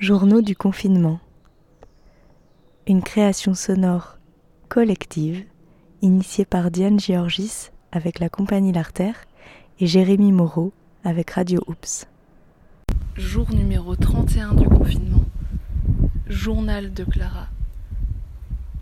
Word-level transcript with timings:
Journaux 0.00 0.42
du 0.42 0.54
confinement. 0.54 1.18
Une 2.86 3.02
création 3.02 3.54
sonore 3.54 4.18
collective 4.68 5.44
initiée 6.02 6.44
par 6.44 6.70
Diane 6.70 7.00
Georgis 7.00 7.70
avec 7.90 8.20
la 8.20 8.28
compagnie 8.28 8.70
L'Artère 8.70 9.16
et 9.80 9.88
Jérémy 9.88 10.30
Moreau 10.30 10.72
avec 11.02 11.32
Radio 11.32 11.64
Oops. 11.66 12.06
Jour 13.16 13.50
numéro 13.52 13.96
31 13.96 14.54
du 14.54 14.68
confinement. 14.68 15.24
Journal 16.28 16.94
de 16.94 17.02
Clara. 17.02 17.48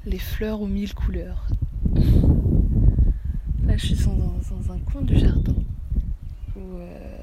Les 0.05 0.19
fleurs 0.19 0.61
aux 0.61 0.67
mille 0.67 0.95
couleurs. 0.95 1.47
Là, 3.65 3.79
je 3.79 3.87
suis 3.87 4.05
dans, 4.05 4.71
un 4.71 4.79
coin 4.81 5.01
du 5.01 5.17
jardin 5.17 5.55
où 6.57 6.61
euh, 6.61 7.23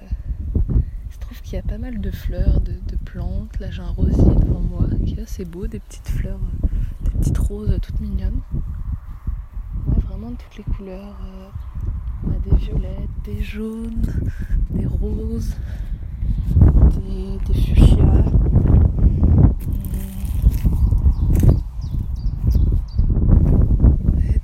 qu'il 1.41 1.55
y 1.55 1.57
a 1.57 1.63
pas 1.63 1.77
mal 1.77 1.99
de 1.99 2.11
fleurs, 2.11 2.61
de, 2.61 2.73
plantes. 3.05 3.59
Là, 3.59 3.69
j'ai 3.71 3.81
un 3.81 3.89
rosier 3.89 4.35
devant 4.35 4.59
moi 4.59 4.87
qui 5.05 5.15
est 5.15 5.23
assez 5.23 5.45
beau, 5.45 5.67
des 5.67 5.79
petites 5.79 6.07
fleurs, 6.07 6.39
euh, 6.63 6.67
des 7.05 7.11
petites 7.11 7.37
roses 7.37 7.77
toutes 7.81 7.99
mignonnes. 7.99 8.41
vraiment 10.07 10.31
de 10.31 10.35
toutes 10.35 10.57
les 10.57 10.73
couleurs. 10.75 11.15
Euh, 11.25 11.49
on 12.25 12.31
a 12.31 12.39
des 12.49 12.55
violettes, 12.55 13.09
des 13.23 13.41
jaunes, 13.41 14.01
des 14.69 14.85
roses, 14.85 15.55
des, 17.45 17.53
fuchsias. 17.53 18.23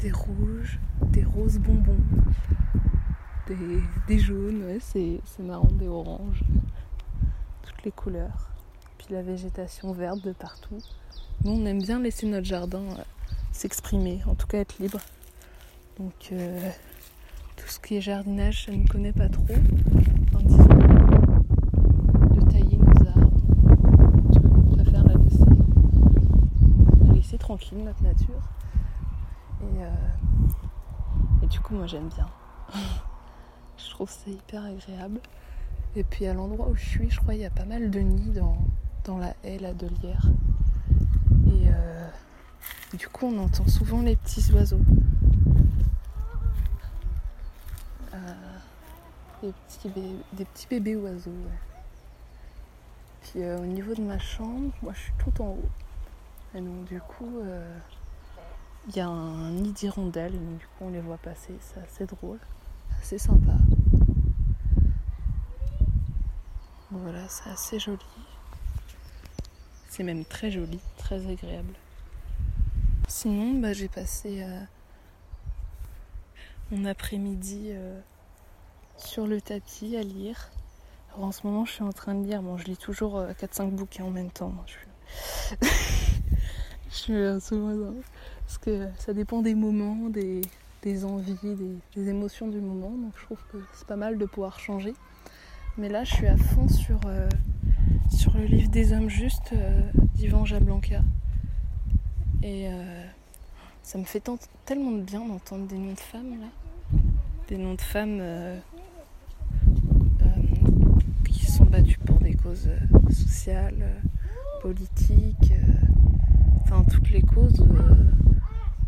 des 0.02 0.12
rouges, 0.12 0.80
des 1.12 1.24
roses 1.24 1.60
bonbons, 1.60 1.98
des, 4.08 4.20
jaunes, 4.20 4.64
c'est 4.80 5.22
marrant, 5.40 5.68
des 5.74 5.88
oranges, 5.88 6.44
toutes 7.70 7.84
les 7.84 7.92
couleurs. 7.92 8.50
Puis 8.98 9.08
la 9.14 9.22
végétation 9.22 9.94
verte 9.94 10.22
de 10.22 10.34
partout. 10.34 10.80
Nous, 11.44 11.52
on 11.52 11.66
aime 11.66 11.82
bien 11.82 12.00
laisser 12.00 12.28
notre 12.28 12.46
jardin 12.46 12.82
euh, 12.82 13.04
s'exprimer, 13.52 14.22
en 14.28 14.36
tout 14.36 14.48
cas 14.48 14.60
être 14.60 14.80
libre. 14.80 15.00
Donc, 15.98 16.30
euh, 16.32 16.70
tout 17.56 17.68
ce 17.68 17.80
qui 17.80 17.98
est 17.98 18.02
jardinage, 18.02 18.66
ça 18.66 18.72
ne 18.72 18.86
connaît 18.88 19.14
pas 19.14 19.30
trop. 19.30 19.46
disons, 20.42 20.64
de 22.34 22.52
tailler 22.52 22.78
nos 22.78 23.08
arbres. 23.08 23.32
On 24.68 24.76
préfère 24.76 25.04
la 25.06 25.14
laisser, 25.14 25.46
la 27.06 27.14
laisser 27.14 27.38
tranquille, 27.38 27.84
notre 27.84 28.04
nature. 28.04 28.42
Et, 29.62 29.84
euh, 29.84 31.44
et 31.44 31.48
du 31.48 31.60
coup, 31.60 31.76
moi, 31.76 31.88
j'aime 31.88 32.10
bien. 32.10 32.28
je 33.78 33.90
trouve 33.92 34.10
ça 34.10 34.30
hyper 34.30 34.66
agréable. 34.66 35.22
Et 35.96 36.04
puis 36.04 36.28
à 36.28 36.34
l'endroit 36.34 36.70
où 36.70 36.76
je 36.76 36.86
suis, 36.86 37.10
je 37.10 37.20
crois 37.20 37.34
qu'il 37.34 37.42
y 37.42 37.46
a 37.46 37.50
pas 37.50 37.66
mal 37.66 37.90
de 37.90 38.00
nids 38.00 38.32
dans, 38.32 38.58
dans 39.06 39.18
la 39.18 39.34
haie 39.44 39.58
de 39.58 39.88
lierre. 40.02 40.28
Et 41.48 41.68
euh, 41.68 42.08
du 42.98 43.08
coup, 43.08 43.28
on 43.28 43.40
entend 43.40 43.68
souvent 43.68 44.02
les 44.02 44.16
petits 44.16 44.52
oiseaux. 44.54 44.82
des, 49.44 50.46
petits 50.46 50.68
bébés, 50.70 50.96
oiseaux. 50.96 51.32
Puis 53.22 53.44
euh, 53.44 53.60
au 53.60 53.66
niveau 53.66 53.94
de 53.94 54.02
ma 54.02 54.20
chambre, 54.20 54.72
moi 54.82 54.94
je 54.94 55.00
suis 55.00 55.14
tout 55.18 55.42
en 55.42 55.50
haut. 55.50 55.70
Et 56.56 56.62
donc 56.62 56.86
du 56.86 57.00
coup, 57.00 57.40
euh, 57.44 57.78
il 58.88 58.96
y 58.96 59.00
a 59.00 59.08
un 59.08 59.52
nid 59.52 59.72
d'hirondelles, 59.72 60.36
et 60.36 60.38
donc 60.38 60.58
du 60.58 60.66
coup 60.66 60.86
on 60.86 60.90
les 60.90 61.02
voit 61.02 61.18
passer, 61.18 61.56
c'est 61.60 61.82
assez 61.82 62.06
drôle, 62.06 62.40
assez 63.00 63.18
sympa. 63.18 63.54
Voilà, 66.92 67.28
c'est 67.28 67.50
assez 67.50 67.80
joli. 67.80 68.00
C'est 69.90 70.04
même 70.04 70.26
très 70.26 70.52
joli, 70.52 70.80
très 70.98 71.28
agréable. 71.30 71.74
Sinon, 73.08 73.60
bah, 73.60 73.74
j'ai 73.74 73.88
passé 73.88 74.44
euh, 74.44 74.62
mon 76.72 76.86
après-midi 76.86 77.74
sur 79.00 79.28
le 79.28 79.42
tapis 79.42 79.96
à 79.96 80.04
lire. 80.04 80.52
en 81.18 81.32
ce 81.32 81.46
moment, 81.48 81.66
je 81.66 81.72
suis 81.72 81.84
en 81.84 81.92
train 81.92 82.16
de 82.16 82.26
lire. 82.26 82.42
Bon, 82.42 82.58
je 82.58 82.66
lis 82.66 82.78
toujours 82.78 83.22
4-5 83.22 83.62
euh, 83.68 83.72
bouquins 83.72 84.04
en 84.04 84.12
même 84.12 84.32
temps. 84.32 84.54
Je, 85.62 85.68
suis 86.90 87.14
euh, 87.16 87.40
souvent 87.40 87.94
Parce 88.46 88.58
que 88.58 88.88
ça 88.98 89.14
dépend 89.14 89.42
des 89.42 89.56
moments, 89.56 90.10
des, 90.10 90.42
envies, 91.06 91.38
des, 91.96 92.10
émotions 92.10 92.48
du 92.48 92.60
moment. 92.60 92.92
Donc 92.92 93.14
je 93.18 93.24
trouve 93.24 93.44
que 93.52 93.58
c'est 93.74 93.88
pas 93.88 93.96
mal 93.96 94.18
de 94.18 94.26
pouvoir 94.26 94.60
changer. 94.60 94.94
Mais 95.78 95.90
là, 95.90 96.04
je 96.04 96.14
suis 96.14 96.28
à 96.28 96.38
fond 96.38 96.68
sur, 96.68 97.00
euh, 97.06 97.30
sur 98.10 98.36
le 98.36 98.46
livre 98.46 98.70
des 98.70 98.94
hommes 98.94 99.10
justes 99.10 99.54
d'Ivan 100.16 100.46
Jablanca. 100.46 101.02
Et 102.44 102.68
ça 103.84 103.98
me 103.98 104.06
fait 104.06 104.24
tellement 104.66 104.92
de 104.92 105.02
bien 105.02 105.26
d'entendre 105.26 105.68
des 105.68 105.78
noms 105.78 105.94
de 105.94 106.00
femmes 106.00 106.40
là. 106.40 107.00
Des 107.48 107.58
noms 107.58 107.74
de 107.74 107.82
femmes 107.82 108.22
battus 111.70 111.98
pour 112.06 112.18
des 112.18 112.34
causes 112.34 112.68
euh, 112.68 113.12
sociales, 113.12 113.76
euh, 113.82 114.62
politiques, 114.62 115.52
euh, 115.52 115.74
enfin 116.62 116.84
toutes 116.84 117.12
les 117.12 117.22
causes 117.22 117.64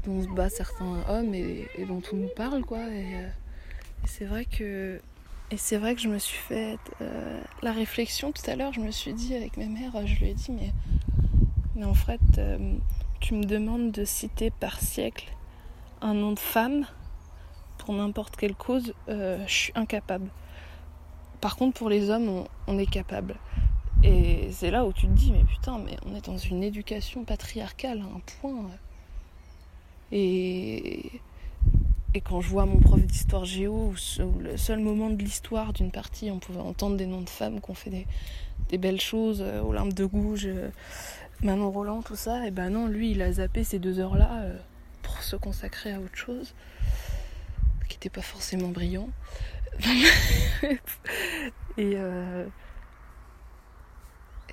dont 0.03 0.23
se 0.23 0.27
battent 0.29 0.53
certains 0.53 1.03
hommes 1.07 1.33
et, 1.33 1.67
dont 1.87 2.01
on 2.11 2.15
nous 2.15 2.29
parle 2.35 2.63
quoi. 2.63 2.79
Et, 2.89 3.05
c'est 4.05 4.25
vrai 4.25 4.45
que 4.45 4.99
et 5.51 5.57
c'est 5.57 5.77
vrai 5.77 5.95
que 5.95 6.01
je 6.01 6.07
me 6.07 6.17
suis 6.17 6.37
fait 6.37 6.77
la 7.61 7.71
réflexion 7.71 8.31
tout 8.31 8.49
à 8.49 8.55
l'heure. 8.55 8.73
Je 8.73 8.79
me 8.79 8.91
suis 8.91 9.13
dit 9.13 9.35
avec 9.35 9.57
ma 9.57 9.65
mère, 9.65 9.91
je 10.05 10.15
lui 10.19 10.29
ai 10.29 10.33
dit 10.33 10.51
mais 10.51 10.73
mais 11.75 11.85
en 11.85 11.93
fait 11.93 12.21
tu 13.19 13.35
me 13.35 13.43
demandes 13.43 13.91
de 13.91 14.03
citer 14.03 14.49
par 14.49 14.79
siècle 14.79 15.35
un 16.01 16.13
nom 16.13 16.31
de 16.31 16.39
femme 16.39 16.85
pour 17.77 17.93
n'importe 17.93 18.35
quelle 18.35 18.55
cause, 18.55 18.93
je 19.07 19.43
suis 19.47 19.73
incapable. 19.75 20.29
Par 21.41 21.55
contre, 21.55 21.77
pour 21.77 21.89
les 21.89 22.11
hommes, 22.11 22.45
on, 22.67 22.77
est 22.77 22.89
capable. 22.89 23.35
Et 24.03 24.49
c'est 24.51 24.69
là 24.69 24.85
où 24.85 24.93
tu 24.93 25.07
te 25.07 25.11
dis, 25.11 25.31
mais 25.31 25.43
putain, 25.43 25.79
mais 25.79 25.97
on 26.05 26.15
est 26.15 26.25
dans 26.25 26.37
une 26.37 26.63
éducation 26.63 27.23
patriarcale 27.23 27.99
à 27.99 28.03
un 28.03 28.21
point. 28.39 28.69
Et, 30.11 31.11
et 32.13 32.21
quand 32.21 32.41
je 32.41 32.49
vois 32.49 32.65
mon 32.65 32.79
prof 32.79 32.99
d'histoire 33.01 33.45
géo, 33.45 33.93
où, 34.19 34.39
le 34.39 34.57
seul 34.57 34.79
moment 34.79 35.09
de 35.09 35.23
l'histoire 35.23 35.71
d'une 35.71 35.91
partie, 35.91 36.29
on 36.29 36.39
pouvait 36.39 36.59
entendre 36.59 36.97
des 36.97 37.05
noms 37.05 37.21
de 37.21 37.29
femmes 37.29 37.61
qui 37.61 37.71
ont 37.71 37.75
fait 37.75 38.05
des, 38.69 38.77
belles 38.77 38.99
choses, 38.99 39.41
euh, 39.41 39.61
Olympe 39.61 39.93
de 39.93 40.05
Gouges, 40.05 40.45
euh, 40.45 40.69
Manon 41.41 41.71
Roland, 41.71 42.01
tout 42.01 42.17
ça, 42.17 42.45
et 42.45 42.51
ben 42.51 42.69
non, 42.69 42.87
lui, 42.87 43.11
il 43.11 43.21
a 43.21 43.31
zappé 43.33 43.63
ces 43.63 43.79
deux 43.79 43.99
heures-là 43.99 44.41
euh, 44.41 44.57
pour 45.03 45.23
se 45.23 45.37
consacrer 45.37 45.93
à 45.93 45.99
autre 45.99 46.15
chose, 46.15 46.53
qui 47.87 47.95
n'était 47.95 48.09
pas 48.09 48.21
forcément 48.21 48.69
brillant. 48.69 49.09
et 51.77 51.93
euh, 51.95 52.45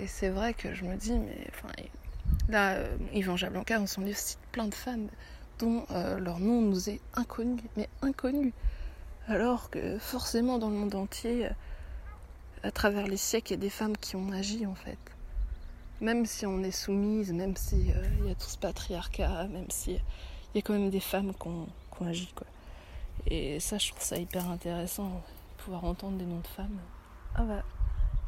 et 0.00 0.06
c'est 0.06 0.28
vrai 0.28 0.54
que 0.54 0.74
je 0.74 0.84
me 0.84 0.96
dis, 0.96 1.18
mais 1.18 1.48
enfin, 1.48 1.68
là, 2.48 2.76
Yvan 3.12 3.36
Jablanca, 3.36 3.78
dans 3.78 3.88
son 3.88 4.02
livre, 4.02 4.16
cite 4.16 4.38
plein 4.52 4.68
de 4.68 4.74
femmes 4.74 5.08
dont 5.58 5.84
euh, 5.90 6.18
leur 6.18 6.40
nom 6.40 6.60
nous 6.60 6.90
est 6.90 7.00
inconnu, 7.14 7.62
mais 7.76 7.88
inconnu. 8.02 8.52
Alors 9.26 9.70
que 9.70 9.98
forcément, 9.98 10.58
dans 10.58 10.70
le 10.70 10.76
monde 10.76 10.94
entier, 10.94 11.48
à 12.62 12.70
travers 12.70 13.06
les 13.06 13.16
siècles, 13.16 13.52
il 13.52 13.56
y 13.56 13.58
a 13.58 13.60
des 13.60 13.70
femmes 13.70 13.96
qui 13.96 14.16
ont 14.16 14.32
agi 14.32 14.66
en 14.66 14.74
fait. 14.74 14.98
Même 16.00 16.26
si 16.26 16.46
on 16.46 16.62
est 16.62 16.70
soumise, 16.70 17.32
même 17.32 17.56
s'il 17.56 17.86
y 17.88 17.92
a 17.92 18.34
tout 18.34 18.48
ce 18.48 18.58
patriarcat, 18.58 19.48
même 19.48 19.70
s'il 19.70 20.00
y 20.54 20.58
a 20.58 20.62
quand 20.62 20.72
même 20.72 20.90
des 20.90 21.00
femmes 21.00 21.32
qui 21.34 21.48
ont, 21.48 21.66
agi. 22.06 22.32
Quoi. 22.34 22.46
Et 23.26 23.58
ça, 23.58 23.78
je 23.78 23.90
trouve 23.90 24.02
ça 24.02 24.16
hyper 24.16 24.48
intéressant, 24.48 25.22
pouvoir 25.58 25.84
entendre 25.84 26.16
des 26.16 26.24
noms 26.24 26.38
de 26.38 26.46
femmes. 26.46 26.78
Ah 27.34 27.42
bah, 27.42 27.64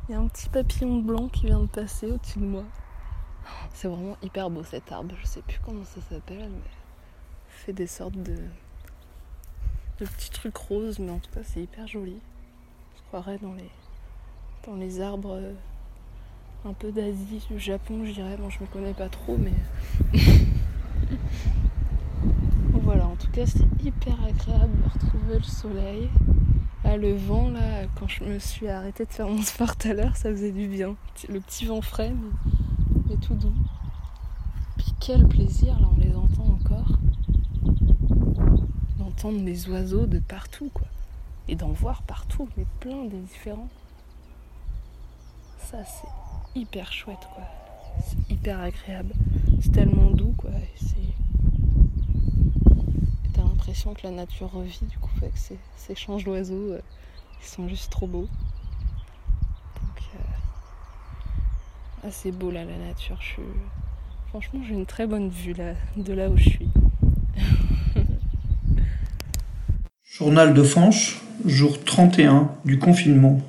il 0.08 0.12
y 0.12 0.14
a 0.16 0.18
un 0.18 0.26
petit 0.26 0.48
papillon 0.48 0.98
blanc 0.98 1.28
qui 1.28 1.46
vient 1.46 1.60
de 1.60 1.68
passer 1.68 2.10
au-dessus 2.10 2.40
de 2.40 2.44
moi. 2.44 2.64
C'est 3.72 3.88
vraiment 3.88 4.16
hyper 4.22 4.50
beau 4.50 4.64
cet 4.64 4.90
arbre. 4.90 5.14
Je 5.20 5.26
sais 5.26 5.42
plus 5.42 5.60
comment 5.64 5.84
ça 5.84 6.00
s'appelle, 6.08 6.50
mais 6.50 6.79
fait 7.60 7.72
des 7.72 7.86
sortes 7.86 8.16
de, 8.16 8.36
de 9.98 10.06
petits 10.06 10.30
trucs 10.30 10.56
roses, 10.56 10.98
mais 10.98 11.10
en 11.10 11.18
tout 11.18 11.30
cas, 11.30 11.40
c'est 11.44 11.60
hyper 11.60 11.86
joli. 11.86 12.16
Je 12.96 13.02
croirais 13.08 13.38
dans 13.38 13.52
les, 13.52 13.70
dans 14.66 14.76
les 14.76 15.00
arbres 15.00 15.34
euh, 15.34 15.52
un 16.64 16.72
peu 16.72 16.90
d'Asie, 16.90 17.46
du 17.50 17.58
Japon, 17.58 18.04
je 18.04 18.12
dirais. 18.12 18.36
Bon, 18.38 18.48
je 18.48 18.60
me 18.60 18.66
connais 18.66 18.94
pas 18.94 19.08
trop, 19.08 19.36
mais. 19.36 19.52
voilà, 22.72 23.06
en 23.06 23.16
tout 23.16 23.30
cas, 23.30 23.44
c'est 23.46 23.66
hyper 23.84 24.14
agréable 24.24 24.72
de 24.82 24.88
retrouver 24.88 25.36
le 25.36 25.42
soleil. 25.42 26.08
Là, 26.84 26.96
le 26.96 27.14
vent, 27.14 27.50
là, 27.50 27.84
quand 27.94 28.08
je 28.08 28.24
me 28.24 28.38
suis 28.38 28.68
arrêtée 28.68 29.04
de 29.04 29.12
faire 29.12 29.28
mon 29.28 29.42
sport 29.42 29.76
tout 29.76 29.88
à 29.88 29.92
l'heure, 29.92 30.16
ça 30.16 30.30
faisait 30.30 30.52
du 30.52 30.66
bien. 30.66 30.96
Le 31.28 31.40
petit 31.40 31.66
vent 31.66 31.82
frais, 31.82 32.14
mais, 33.08 33.16
tout 33.16 33.34
doux. 33.34 33.52
Puis 34.78 34.94
quel 34.98 35.28
plaisir, 35.28 35.78
là, 35.78 35.88
on 35.94 36.00
les 36.00 36.16
entend 36.16 36.58
encore. 36.58 36.98
D'entendre 39.20 39.44
des 39.44 39.68
oiseaux 39.68 40.06
de 40.06 40.18
partout, 40.18 40.70
quoi. 40.72 40.86
Et 41.46 41.54
d'en 41.54 41.72
voir 41.72 42.00
partout, 42.04 42.48
mais 42.56 42.64
plein 42.80 43.04
des 43.04 43.18
différents. 43.18 43.68
Ça, 45.58 45.84
c'est 45.84 46.58
hyper 46.58 46.90
chouette, 46.90 47.28
quoi. 47.34 47.44
c'est 48.02 48.32
hyper 48.32 48.60
agréable. 48.60 49.12
C'est 49.60 49.72
tellement 49.72 50.08
doux 50.10 50.32
quoi. 50.38 50.48
T'as 53.34 53.42
l'impression 53.42 53.92
que 53.92 54.04
la 54.04 54.10
nature 54.10 54.50
revit 54.52 54.86
du 54.88 54.96
coup 54.96 55.10
avec 55.20 55.36
ces, 55.36 55.58
changes 55.94 56.24
d'oiseaux. 56.24 56.72
Euh, 56.72 56.80
ils 57.42 57.46
sont 57.46 57.68
juste 57.68 57.92
trop 57.92 58.06
beaux. 58.06 58.28
Donc 59.82 60.02
euh, 62.04 62.08
c'est 62.10 62.32
beau 62.32 62.50
là 62.50 62.64
la 62.64 62.78
nature. 62.78 63.20
Je. 63.20 63.42
Franchement 64.28 64.60
j'ai 64.66 64.72
une 64.72 64.86
très 64.86 65.06
bonne 65.06 65.28
vue 65.28 65.52
là 65.52 65.74
de 65.96 66.14
là 66.14 66.30
où 66.30 66.38
je 66.38 66.48
suis. 66.48 66.70
Journal 70.20 70.52
de 70.52 70.62
Fanche, 70.62 71.22
jour 71.46 71.82
31 71.82 72.50
du 72.66 72.78
confinement. 72.78 73.40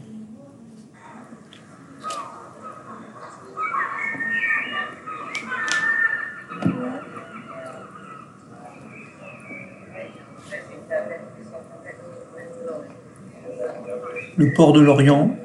Le 14.38 14.53
port 14.53 14.71
de 14.71 14.79
l'Orient, 14.79 15.35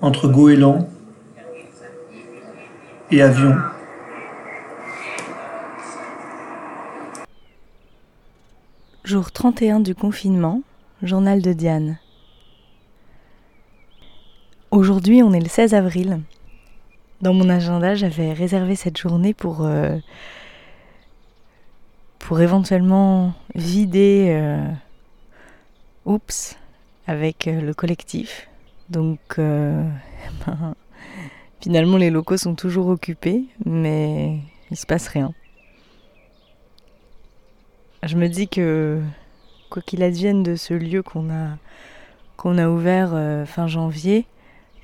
entre 0.00 0.26
goéland 0.26 0.88
et 3.10 3.20
avion. 3.20 3.56
Jour 9.12 9.30
31 9.30 9.80
du 9.80 9.94
confinement, 9.94 10.62
journal 11.02 11.42
de 11.42 11.52
Diane. 11.52 11.98
Aujourd'hui, 14.70 15.22
on 15.22 15.34
est 15.34 15.40
le 15.40 15.50
16 15.50 15.74
avril. 15.74 16.22
Dans 17.20 17.34
mon 17.34 17.50
agenda, 17.50 17.94
j'avais 17.94 18.32
réservé 18.32 18.74
cette 18.74 18.96
journée 18.96 19.34
pour, 19.34 19.66
euh, 19.66 19.98
pour 22.20 22.40
éventuellement 22.40 23.34
vider 23.54 24.28
euh, 24.30 24.66
Oups 26.06 26.56
avec 27.06 27.48
euh, 27.48 27.60
le 27.60 27.74
collectif. 27.74 28.48
Donc, 28.88 29.20
finalement, 31.60 31.98
les 31.98 32.08
locaux 32.08 32.38
sont 32.38 32.54
toujours 32.54 32.86
occupés, 32.86 33.44
mais 33.66 34.38
il 34.70 34.78
se 34.78 34.86
passe 34.86 35.06
rien 35.08 35.34
je 38.04 38.16
me 38.16 38.28
dis 38.28 38.48
que 38.48 39.00
quoi 39.70 39.80
qu'il 39.80 40.02
advienne 40.02 40.42
de 40.42 40.56
ce 40.56 40.74
lieu 40.74 41.02
qu'on 41.02 41.30
a, 41.30 42.68
ouvert 42.68 43.10
euh, 43.14 43.46
fin 43.46 43.68
janvier 43.68 44.26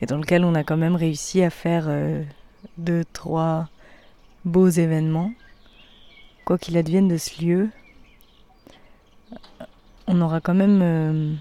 et 0.01 0.07
dans 0.07 0.19
lequel 0.19 0.45
on 0.45 0.55
a 0.55 0.63
quand 0.63 0.77
même 0.77 0.95
réussi 0.95 1.43
à 1.43 1.51
faire 1.51 1.87
euh, 1.89 2.23
deux, 2.77 3.05
trois 3.13 3.69
beaux 4.45 4.69
événements, 4.69 5.33
quoi 6.45 6.59
qu'il 6.59 6.77
advienne 6.77 7.09
de 7.09 7.17
ce 7.17 7.45
lieu, 7.45 7.71
on 10.07 10.21
aura 10.21 10.41
quand 10.41 10.55
même 10.55 10.81
euh, 10.83 11.35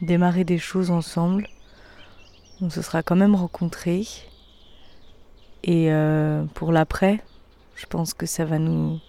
démarré 0.00 0.44
des 0.44 0.58
choses 0.58 0.90
ensemble, 0.90 1.46
on 2.62 2.70
se 2.70 2.80
sera 2.80 3.02
quand 3.02 3.16
même 3.16 3.34
rencontrés 3.34 4.06
et 5.62 5.90
pour 6.54 6.72
l'après, 6.72 7.22
je 7.74 7.84
pense 7.84 8.14
que 8.14 8.24
ça 8.24 8.46
va 8.46 8.58
nous 8.58 9.00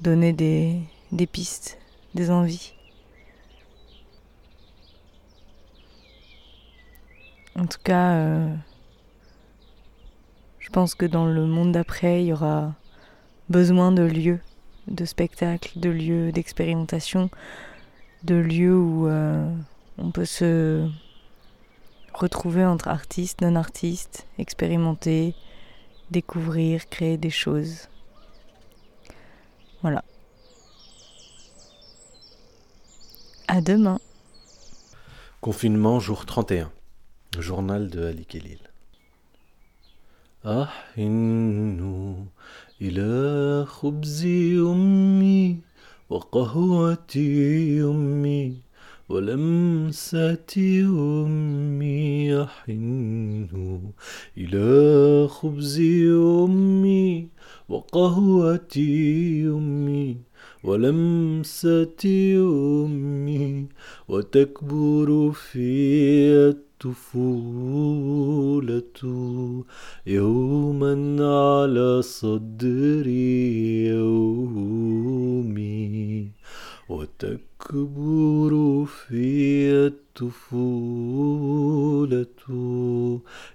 donner 0.00 0.32
des, 0.32 1.26
pistes, 1.26 1.78
des 2.14 2.30
envies. 2.30 2.74
En 7.56 7.66
tout 7.66 7.78
cas, 7.84 8.14
euh, 8.14 8.54
je 10.58 10.68
pense 10.70 10.94
que 10.94 11.06
dans 11.06 11.26
le 11.26 11.46
monde 11.46 11.72
d'après, 11.72 12.22
il 12.22 12.26
y 12.26 12.32
aura 12.32 12.74
besoin 13.48 13.92
de 13.92 14.02
lieux 14.02 14.40
de 14.88 15.04
spectacles, 15.04 15.78
de 15.78 15.90
lieux 15.90 16.32
d'expérimentation, 16.32 17.30
de 18.24 18.34
lieux 18.34 18.76
où 18.76 19.06
euh, 19.06 19.48
on 19.98 20.10
peut 20.10 20.24
se 20.24 20.88
retrouver 22.12 22.64
entre 22.64 22.88
artistes, 22.88 23.40
non-artistes, 23.40 24.26
expérimenter, 24.38 25.34
découvrir, 26.10 26.88
créer 26.88 27.16
des 27.16 27.30
choses. 27.30 27.88
Voilà. 29.83 30.03
À 33.47 33.61
demain. 33.61 33.99
Confinement 35.41 35.99
jour 35.99 36.25
31. 36.25 36.71
Journal 37.39 37.89
de 37.89 38.03
Ali 38.03 38.25
Kelil. 38.25 38.59
أحن 40.45 42.27
إلى 42.81 43.65
خبز 43.65 44.25
أمي 44.55 45.57
وقهوة 46.09 47.15
أمي 47.15 48.55
ولمسة 49.09 50.55
أمي 51.27 52.43
أحن 52.43 53.91
إلى 54.37 55.27
خبز 55.27 55.79
أمي 55.79 57.27
وقهوة 57.68 58.76
أمي 59.56 60.16
ولمسة 60.64 62.04
أمي 62.84 63.66
وتكبر 64.08 65.32
في 65.32 65.70
الطفولة 66.84 68.82
يوما 70.06 70.94
على 71.20 72.02
صدري 72.02 73.86
يومي 75.04 75.84
وتكبر 76.88 77.53
في 78.86 79.70
الطفولة 79.86 80.80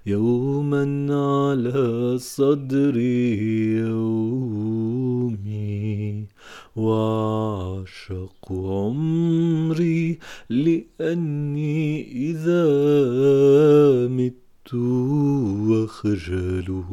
يوما 0.06 0.84
على 1.10 2.18
صدري 2.18 3.38
يومي 3.78 5.00
وأعشق 6.76 8.52
عمري 8.52 10.18
لأني 10.50 12.02
إذا 12.30 12.66
مت 14.08 14.34
واخجل 15.70 16.84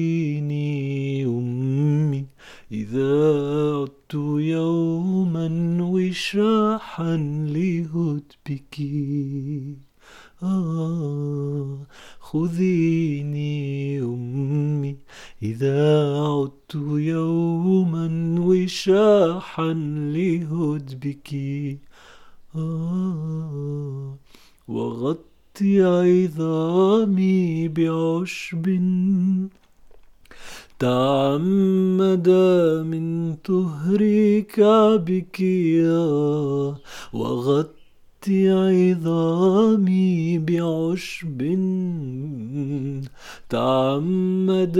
إذا 2.72 3.76
عدت 3.76 4.14
يوما 4.40 5.78
وشاحا 5.82 7.18
لهدبك. 7.50 8.82
آه 10.44 11.78
خذيني 12.20 14.02
أمي. 14.02 14.96
إذا 15.44 16.18
عدت 16.22 16.76
يوما 16.96 18.36
وشاحا 18.40 19.74
لهدبك. 20.14 21.34
آه 22.56 24.18
وغطي 24.68 25.82
عظامي 25.84 27.68
بعشب. 27.68 28.80
تعمد 30.80 32.30
من 32.86 33.36
طهر 33.36 34.02
كعبك 34.40 35.40
وغطي 37.14 38.50
عظامي 38.50 40.40
بعشب. 40.40 41.40
تعمد 43.50 44.80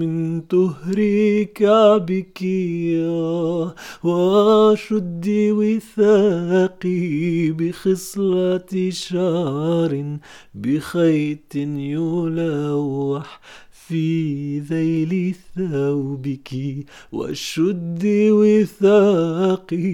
من 0.00 0.48
تهريك 0.48 1.62
بكيا 2.08 3.72
وشد 4.04 5.26
وثاقي 5.58 7.10
بخصلة 7.50 8.90
شعر 8.90 10.18
بخيط 10.54 11.54
يلوح. 11.54 13.40
في 13.90 14.60
ذيل 14.60 15.34
ثوبك 15.56 16.50
وشد 17.12 18.02
وثاقي 18.30 19.90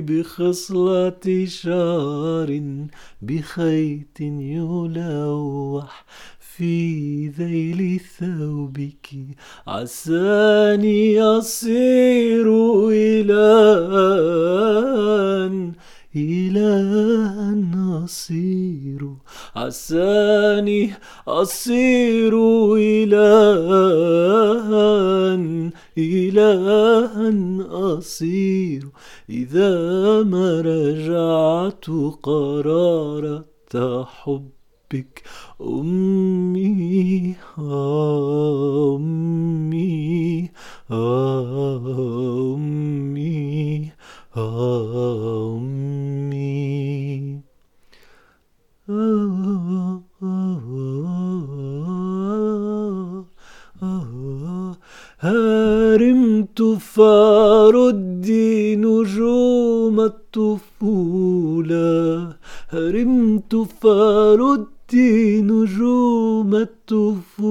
بخصلة 0.00 1.44
شعر 1.46 2.62
بخيط 3.22 4.20
يلوح 4.20 6.04
في 6.56 7.28
ذيل 7.28 8.00
ثوبك. 8.18 9.08
عساني 9.66 11.22
أصير 11.22 12.46
إلها 12.90 14.20
إلها 16.16 18.04
أصير. 18.04 19.00
عساني 19.56 20.92
أصير 21.28 22.34
إلها 22.76 24.14
إلها 25.98 27.32
أصير. 27.70 28.88
إذا 29.30 30.22
ما 30.22 30.60
رجعت 30.60 31.84
قرارة 32.22 34.04
حبك 34.04 35.22
أمي 35.61 37.35
أمي 37.59 39.05
أمي 40.91 41.81
أمي 44.37 46.08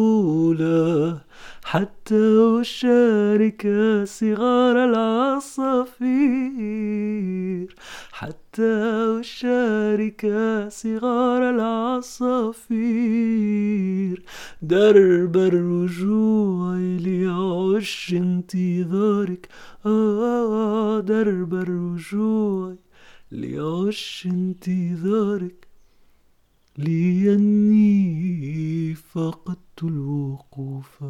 الطفولة 0.10 1.22
حتى 1.64 2.60
أشارك 2.62 3.68
صغار 4.04 4.86
العصافير. 4.86 6.10
حتى 8.12 8.74
أشارك 9.20 10.22
صغار 10.70 11.50
العصافير. 11.50 12.80
درب 14.62 15.38
الرجوع 15.38 16.78
لعش 16.78 18.14
انتظارك. 18.14 19.48
آه 19.86 21.00
درب 21.00 21.54
الرجوع 21.54 22.76
لعش 23.32 24.28
انتظارك. 24.32 25.69
لأني 26.79 27.95
فقدت 28.95 29.83
الوقوف 29.83 31.05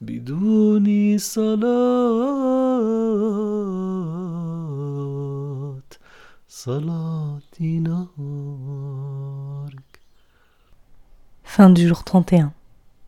بدون 0.00 1.18
صلاة 4.86 5.82
صلاة 6.48 7.60
نهارك 7.60 8.06
Fin 11.44 11.70
du 11.70 11.86
jour 11.88 12.02
31. 12.04 12.50